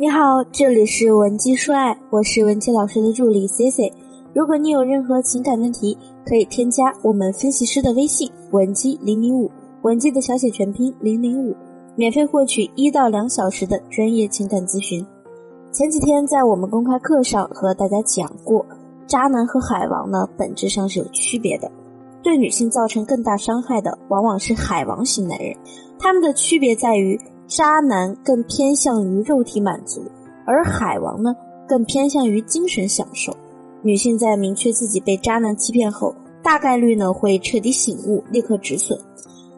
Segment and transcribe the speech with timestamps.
[0.00, 3.92] 你好，这里是文姬说爱，我是文姬老师的助理 C C。
[4.32, 9.50] 如果你有任何情感问题，可以添加我们分析师的微信文姬零零五，
[9.82, 11.52] 文姬的小写全拼零零五，
[11.96, 15.04] 免费获取一到两小时的专业情感咨询。
[15.72, 18.64] 前几天在我们公开课上和大家讲过，
[19.04, 21.68] 渣男和海王呢本质上是有区别的，
[22.22, 25.56] 对女性造成更大伤害的往往是海王型男人，
[25.98, 27.20] 他们的区别在于。
[27.48, 30.04] 渣男更偏向于肉体满足，
[30.46, 31.34] 而海王呢
[31.66, 33.34] 更偏向于精神享受。
[33.80, 38.98] 女性在明确自己被渣男欺骗后，大概率呢会彻底醒悟，立刻止损。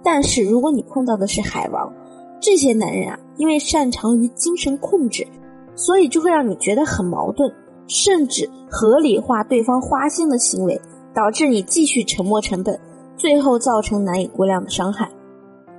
[0.05, 1.92] 但是如果你碰到的是海王，
[2.41, 5.27] 这些男人啊，因为擅长于精神控制，
[5.75, 7.52] 所以就会让你觉得很矛盾，
[7.88, 10.80] 甚至合理化对方花心的行为，
[11.12, 12.78] 导致你继续沉没成本，
[13.16, 15.11] 最后造成难以估量的伤害。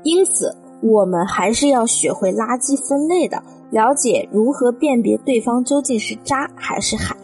[0.03, 0.53] 因此。
[0.81, 7.15] 我们还是要学会垃圾分类的，了解如何辨别对方究竟是渣还是海。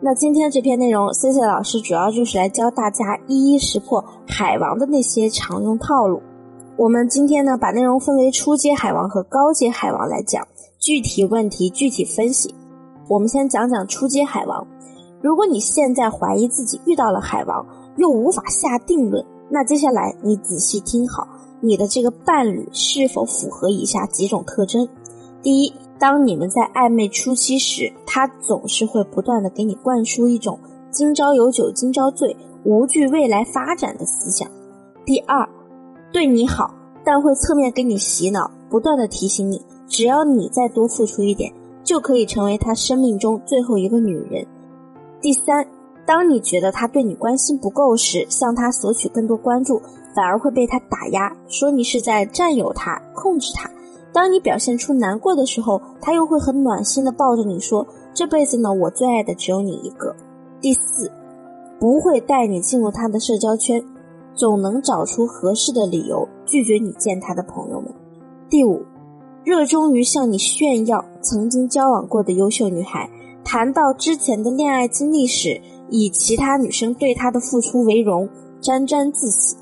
[0.00, 6.22] 那今天这篇内容，C C 老师主要就是来教大家一一识破海王的那些常用套路。
[6.76, 10.46] 我们今天呢，把内容分为初阶海王和高阶海王来讲，
[10.78, 12.54] 具体问题具体分析。
[13.08, 14.66] 我们先讲讲初阶海王。
[15.20, 17.66] 如果你现在怀疑自己遇到了海王，
[17.96, 21.26] 又无法下定论，那接下来你仔细听好。
[21.60, 24.88] 你的这个伴侣是否符合以下几种特征？
[25.42, 30.58] 第一，当你们在暧昧初期时，他总是会不断的给你灌输一种
[30.90, 34.48] “今朝有酒今朝醉”，无惧未来发展的思想。
[35.04, 35.48] 第二，
[36.12, 36.72] 对你好，
[37.04, 44.46] 但会侧面给你洗脑，不断的提醒你，只要你再多付出一点，就可以成为他生命中最后一个女人。
[45.20, 45.66] 第三。
[46.06, 49.78] 当你觉得他对你关心不够时，向他索取更多关注，
[50.14, 53.70] 反而会被他打压，说你是在占有他、控制他。
[54.12, 60.14] 当你表现出难过的时候，他又会很暖心的抱着你说：“这辈子呢，我最爱的只有你一个。”
[60.60, 61.10] 第四，
[61.78, 63.84] 不会带你进入他的社交圈，
[64.34, 67.92] 总能找出合适的理由拒绝你见他的朋友们。
[68.48, 68.82] 第五，
[69.44, 73.08] 热衷于向你炫耀曾经交往过的优秀女孩，
[73.44, 75.60] 谈到之前的恋爱经历时。
[75.90, 78.28] 以其他女生对他的付出为荣，
[78.60, 79.56] 沾沾自喜。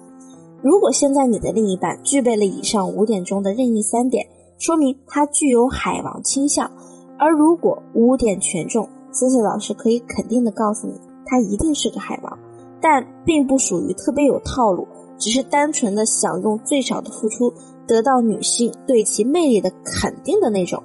[0.66, 4.26] 如果现在你的另一半具备了以上五点中的任意三点，
[4.58, 6.68] 说明他具有海王倾向。
[7.16, 10.94] 而如果五点全中，思思老师可以肯定的告诉你，
[11.24, 12.36] 他一定是个海王，
[12.80, 14.88] 但并不属于特别有套路，
[15.18, 17.54] 只是单纯的想用最少的付出
[17.86, 20.82] 得到女性对其魅力的肯定的那种。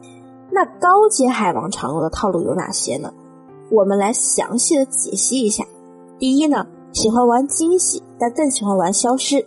[0.51, 3.11] 那高阶海王常用的套路有哪些呢？
[3.71, 5.65] 我们来详细的解析一下。
[6.19, 9.43] 第一呢，喜欢玩惊喜，但更喜欢玩消失。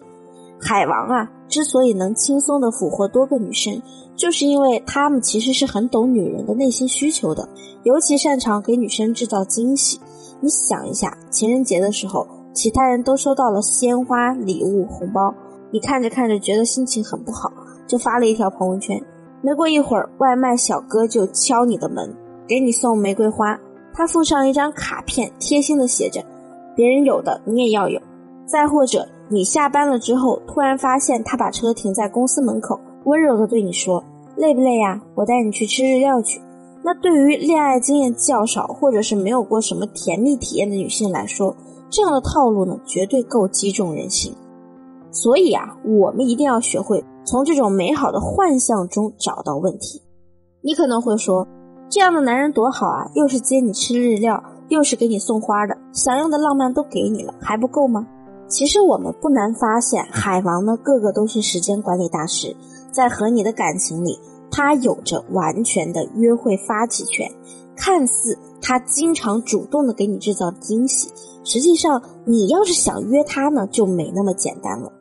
[0.66, 3.82] 海王啊，之所以能轻松的俘获多个女生，
[4.16, 7.46] 就是因为他们其实是很懂女人的内心需求的，
[7.82, 10.00] 尤其擅长给女生制造惊喜。
[10.40, 15.34] 你想一下，情人节的时候，其他人都收到了鲜花、礼物、红包，
[15.70, 17.52] 你看着看着觉得心情很不好，
[17.86, 18.98] 就发了一条朋友圈。
[19.42, 22.10] 没过一会儿，外卖小哥就敲你的门，
[22.48, 23.60] 给你送玫瑰花。
[23.92, 26.24] 他附上一张卡片，贴心的写着
[26.74, 28.00] ：“别人有的你也要有。”
[28.46, 34.04] 再或者，你下班了之后，突然发现他把车停在公司门口，温柔的对你说
[34.36, 35.00] ：“累不累呀？
[35.14, 36.40] 我带你去吃日料去。”
[36.84, 41.56] 那对于恋爱经验较少，或者是没有过什么甜蜜体验的女性来说，
[41.88, 44.34] 这样的套路呢，绝对够击中人心。
[45.10, 50.02] 所以啊，我们一定要学会从这种美好的幻象中找到问题。
[50.60, 51.46] 你可能会说。
[51.90, 53.06] 这样的男人多好啊！
[53.14, 58.04] 又是接你吃日料，又是给你送花的，想要的浪漫都给你了，还不够吗？
[58.48, 62.54] 其实我们不难发现，海王呢，个个都是时间管理大师，
[62.92, 64.18] 在和你的感情里，
[64.50, 67.30] 他有着完全的约会发起权。
[67.76, 71.08] 看似他经常主动的给你制造惊喜，
[71.42, 74.92] 实际上你要是想约他呢，就没那么简单了。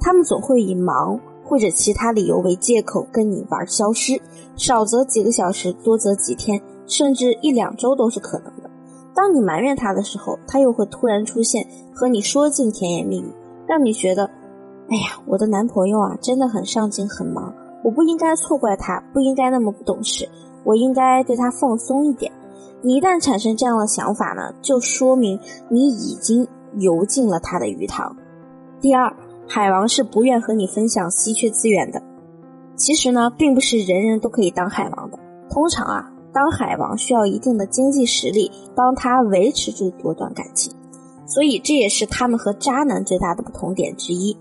[0.00, 1.20] 他们总会以忙。
[1.42, 4.22] 或者其他理由为借口跟你玩消失，
[4.54, 8.59] 少则几个小时，多则几天，甚至一两周都是可能的。
[9.14, 13.32] 当你埋怨他的时候，他又会突然出现，和你说尽甜言蜜语，
[13.66, 14.24] 让你觉得，
[14.88, 17.52] 哎呀，我的男朋友啊，真的很上进，很忙，
[17.82, 20.28] 我不应该错怪他，不应该那么不懂事，
[20.64, 22.30] 我应该对他放松一点。
[22.82, 26.46] 你一旦产生这样的想法呢，就说明你已经
[26.76, 28.16] 游进了他的鱼塘。
[28.80, 29.14] 第二。
[29.52, 32.00] 海王是不愿和你分享稀缺资源的。
[32.76, 35.18] 其实呢，并不是人人都可以当海王的。
[35.50, 40.72] 通常啊，当海王需要一定的经济实力帮他维持住多段感情，
[41.26, 44.36] 所以这也是他们和渣男最大的不同点之一。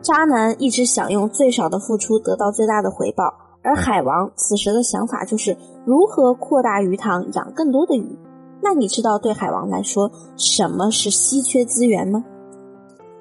[0.00, 8.18] 渣男一直想用最少的付出得到最大的回报，而海王此时的想法就是如何扩大鱼塘，养更多的鱼。
[8.60, 12.24] 那你知道对海王来说什么是稀缺资源吗？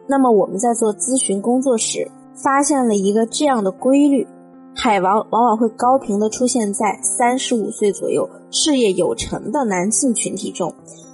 [0.07, 4.27] 那么我们在做咨询工作时，发现了一个这样的规律：
[4.83, 10.73] 海王往往会高频的出现在三十五岁左右、事业有成的男性群体中。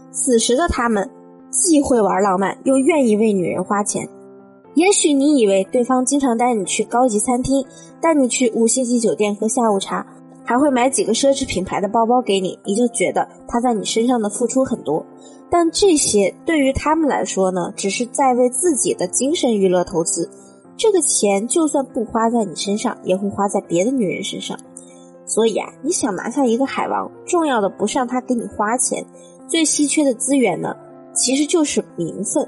[0.10, 1.10] 此时的他们
[1.52, 4.08] 既会玩浪漫，又愿意为女人花钱。
[4.76, 7.66] 也许你以为对方经常带你去高级餐厅，
[8.02, 10.08] 带你去五星级酒店喝下午茶。
[10.46, 15.06] 还会买几个奢侈品牌的包包给你，你就觉得他在你身上的付出很多，
[15.50, 20.30] 但这些对于他们来说呢，只是在为自己的精神娱乐投资。
[20.78, 24.58] 这个钱就算不花在你身上，也会花在别的女人身上。
[25.26, 29.04] 所以啊，你想拿下一个海王，重要的不是让他给你花钱，
[29.48, 30.76] 最稀缺的资源呢，
[31.14, 32.48] 其实就是名分。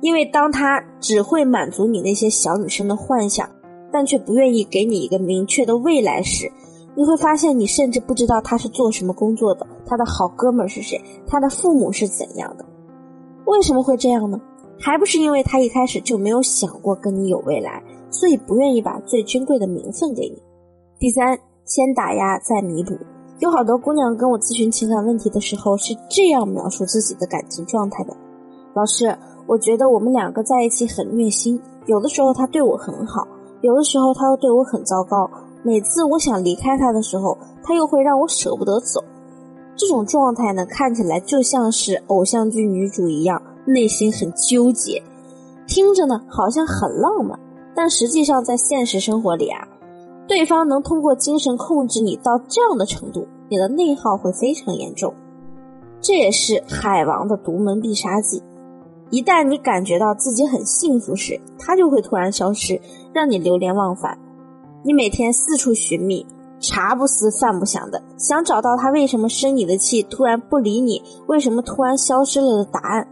[0.00, 3.48] 因为当他只会满足你那些小女生的幻想，
[3.92, 6.50] 但却不愿意给你一个明确的未来时，
[6.94, 12.64] 你会发现，你甚至不知道他是做什么工作的，他的好哥们是谁，他的父母是怎样的。
[13.44, 14.40] 为什么会这样呢？
[14.78, 20.42] 还不是因为他一开始就没有想过跟你有未来，所以不愿意把最珍贵的名分给你。
[20.98, 22.96] 第三，先打压再弥补。
[23.38, 28.16] 有好多姑娘跟我咨询情感问题的时候是这样描述自己的感情状态的：
[28.74, 29.14] 老师，
[29.46, 33.28] 我觉得我们两个在一起很虐心，有的时候他对我很好，
[33.60, 35.30] 有的时候他又对我很糟糕。
[35.62, 39.02] 每次我想离开他的时候，他又会让我舍不得走。
[39.74, 45.02] 这种状态呢，看起来就像是偶像剧女主一样，内心很纠结。
[45.66, 47.38] 听着呢，好像很浪漫，
[47.74, 49.66] 但实际上在现实生活里啊，
[50.28, 55.12] 对方能通过精神控制你到这样的程度，你的内耗会非常严重。
[56.00, 58.42] 这也是海王的独门必杀技。
[59.10, 62.80] 一旦你感觉到自己很幸福时，他就会突然消失，
[63.12, 64.16] 让你流连忘返。
[64.84, 66.24] 你每天四处寻觅，
[66.60, 73.08] 茶不思饭不想的，想找到他为什么生你的气，突然不理你，为什么突然消失了的答案。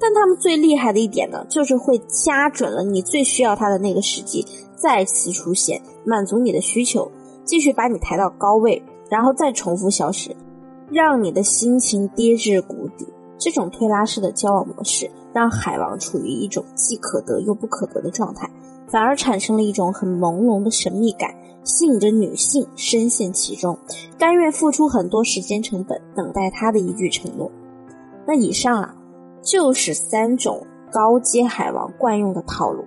[0.00, 7.12] 但他们最厉害的一点呢，就是会掐准了你最需要他的那个时机再次出现，满足你的需求，
[7.44, 10.34] 继续把你抬到高位，然后再重复消失，
[10.90, 13.06] 让你的心情跌至谷底。
[13.38, 18.50] 这种推拉式的交往模式，让海王处于一种既可得又不可得的状态。
[18.86, 23.78] 反而产生了一种很朦胧的神秘感，吸引着女性深陷其中，
[24.18, 27.50] 甘愿付出很多时间成本，等待他的一句承诺。
[28.26, 28.94] 那以上啊，
[29.42, 32.84] 就是三种高阶海王惯用的套路。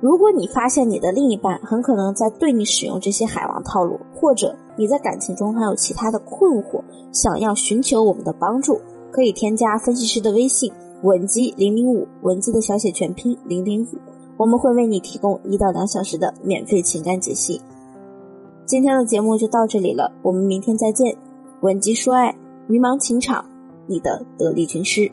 [0.00, 6.82] 如果你发现你的另一半很可能在对你使用这些海王套路，或者你在感情中还有其他的困惑，
[7.12, 8.80] 想要寻求我们的帮助，
[9.12, 10.72] 可以添加分析师的微信
[11.02, 13.98] 文姬零零五，文姬的小写全拼零零五。
[14.36, 17.60] 我们会为你提供一到两小时的免费情感解析。
[18.66, 21.16] 今天的节目就到这里了，我们明天再见。
[21.60, 22.34] 文姬说爱，
[22.66, 23.44] 迷茫情场，
[23.92, 25.12] 你的得力军师。